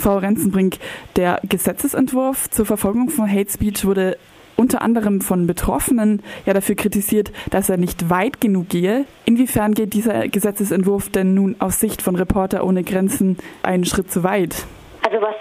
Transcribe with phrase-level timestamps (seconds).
[0.00, 0.78] Frau Renzenbrink,
[1.16, 4.16] der Gesetzesentwurf zur Verfolgung von Hate Speech wurde
[4.56, 9.06] unter anderem von Betroffenen ja dafür kritisiert, dass er nicht weit genug gehe.
[9.24, 14.22] Inwiefern geht dieser Gesetzesentwurf denn nun aus Sicht von Reporter ohne Grenzen einen Schritt zu
[14.22, 14.66] weit?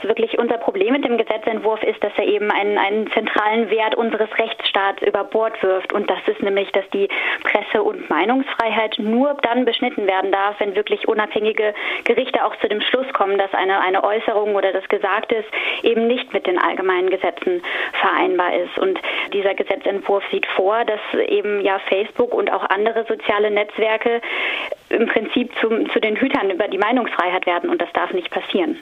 [0.04, 4.30] Wirklich unser Problem mit dem Gesetzentwurf ist, dass er eben einen, einen zentralen Wert unseres
[4.38, 5.94] Rechtsstaats über Bord wirft.
[5.94, 7.10] Und das ist nämlich, dass die
[7.44, 11.74] Presse- und Meinungsfreiheit nur dann beschnitten werden darf, wenn wirklich unabhängige
[12.06, 15.44] Gerichte auch zu dem Schluss kommen, dass eine, eine Äußerung oder das Gesagte
[15.84, 17.62] eben nicht mit den allgemeinen Gesetzen
[17.94, 18.78] vereinbar ist.
[18.78, 19.00] Und
[19.34, 24.22] dieser Gesetzentwurf sieht vor, dass eben ja Facebook und auch andere soziale Netzwerke
[24.90, 27.70] im Prinzip zu, zu den Hütern über die Meinungsfreiheit werden.
[27.70, 28.78] Und das darf nicht passieren.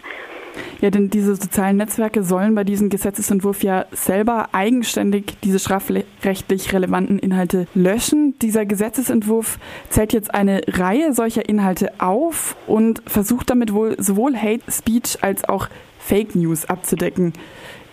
[0.82, 7.20] Ja, denn diese sozialen Netzwerke sollen bei diesem Gesetzesentwurf ja selber eigenständig diese strafrechtlich relevanten
[7.20, 8.38] Inhalte löschen.
[8.42, 14.64] Dieser Gesetzesentwurf zählt jetzt eine Reihe solcher Inhalte auf und versucht damit wohl sowohl Hate
[14.70, 15.68] Speech als auch
[16.00, 17.34] Fake News abzudecken.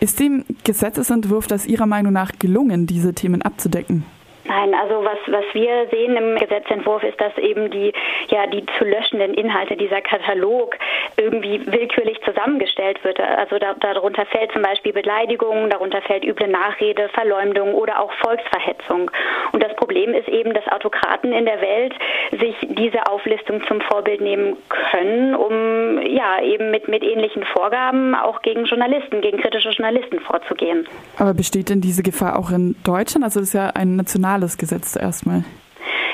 [0.01, 4.05] Ist dem Gesetzesentwurf das Ihrer Meinung nach gelungen, diese Themen abzudecken?
[4.47, 7.93] Nein, also was, was wir sehen im Gesetzentwurf ist, dass eben die,
[8.29, 10.77] ja, die zu löschenden Inhalte, dieser Katalog
[11.17, 13.21] irgendwie willkürlich zusammengestellt wird.
[13.21, 19.11] Also da, darunter fällt zum Beispiel Beleidigung, darunter fällt üble Nachrede, Verleumdung oder auch Volksverhetzung.
[19.53, 21.95] Und das Problem ist eben, dass Autokraten in der Welt
[22.33, 28.43] sich diese Auflistung zum Vorbild nehmen können, um ja eben mit, mit ähnlichen Vorgaben auch
[28.43, 30.87] gegen Journalisten, gegen kritische Journalisten vorzugehen.
[31.19, 33.25] Aber besteht denn diese Gefahr auch in Deutschland?
[33.25, 35.45] Also das ist ja ein national nationales Gesetz erstmal.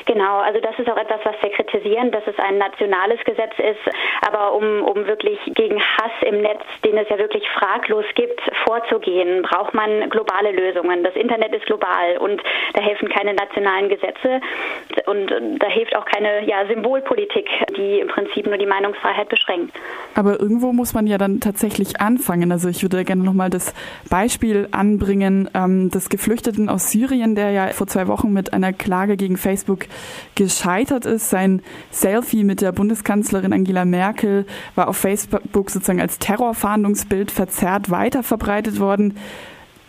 [0.05, 3.95] Genau, also das ist auch etwas, was wir kritisieren, dass es ein nationales Gesetz ist.
[4.21, 9.41] Aber um, um wirklich gegen Hass im Netz, den es ja wirklich fraglos gibt, vorzugehen,
[9.43, 11.03] braucht man globale Lösungen.
[11.03, 12.41] Das Internet ist global und
[12.73, 14.41] da helfen keine nationalen Gesetze
[15.05, 19.75] und da hilft auch keine ja, Symbolpolitik, die im Prinzip nur die Meinungsfreiheit beschränkt.
[20.15, 22.51] Aber irgendwo muss man ja dann tatsächlich anfangen.
[22.51, 23.73] Also ich würde gerne nochmal das
[24.09, 29.17] Beispiel anbringen ähm, des Geflüchteten aus Syrien, der ja vor zwei Wochen mit einer Klage
[29.17, 29.85] gegen Facebook
[30.35, 31.29] gescheitert ist.
[31.29, 38.79] Sein Selfie mit der Bundeskanzlerin Angela Merkel war auf Facebook sozusagen als Terrorfahndungsbild verzerrt weiterverbreitet
[38.79, 39.17] worden.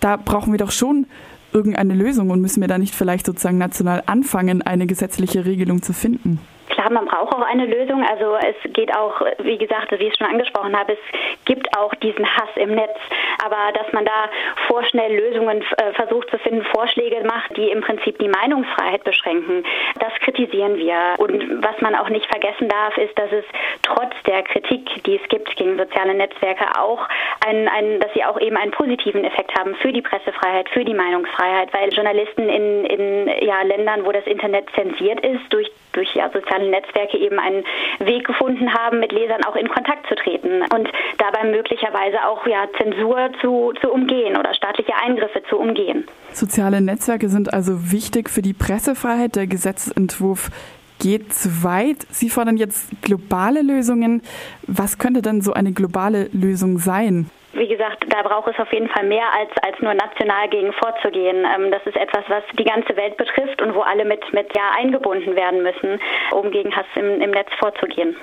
[0.00, 1.06] Da brauchen wir doch schon
[1.52, 5.92] irgendeine Lösung und müssen wir da nicht vielleicht sozusagen national anfangen, eine gesetzliche Regelung zu
[5.92, 6.40] finden?
[6.82, 8.04] Klar, man braucht auch eine Lösung.
[8.04, 12.26] Also es geht auch, wie gesagt, wie ich schon angesprochen habe, es gibt auch diesen
[12.26, 12.98] Hass im Netz.
[13.44, 14.28] Aber dass man da
[14.66, 19.64] vorschnell Lösungen äh, versucht zu finden, Vorschläge macht, die im Prinzip die Meinungsfreiheit beschränken,
[20.00, 20.96] das kritisieren wir.
[21.18, 23.44] Und was man auch nicht vergessen darf, ist, dass es
[23.82, 27.06] trotz der Kritik, die es gibt gegen soziale Netzwerke, auch
[27.46, 30.94] ein, ein, dass sie auch eben einen positiven Effekt haben für die Pressefreiheit, für die
[30.94, 36.30] Meinungsfreiheit, weil Journalisten in, in ja, Ländern, wo das Internet zensiert ist, durch durch ja,
[36.32, 37.64] soziale Netzwerke eben einen
[37.98, 40.88] Weg gefunden haben, mit Lesern auch in Kontakt zu treten und
[41.18, 46.06] dabei möglicherweise auch ja, Zensur zu, zu umgehen oder staatliche Eingriffe zu umgehen.
[46.32, 49.36] Soziale Netzwerke sind also wichtig für die Pressefreiheit.
[49.36, 50.50] Der Gesetzentwurf
[50.98, 52.06] geht zu weit.
[52.10, 54.22] Sie fordern jetzt globale Lösungen.
[54.66, 57.30] Was könnte denn so eine globale Lösung sein?
[57.52, 61.44] Wie gesagt, da braucht es auf jeden Fall mehr als, als nur national gegen vorzugehen.
[61.44, 64.70] Ähm, das ist etwas, was die ganze Welt betrifft und wo alle mit, mit ja
[64.76, 68.16] eingebunden werden müssen, um gegen Hass im, im Netz vorzugehen.